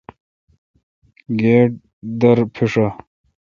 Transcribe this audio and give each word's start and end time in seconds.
گیٹ 1.39 1.69
در 2.19 2.37
پیݭہ۔ 2.53 2.87